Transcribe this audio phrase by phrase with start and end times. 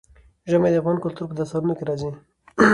[0.49, 2.09] ژمی د افغان کلتور په داستانونو کې راځي.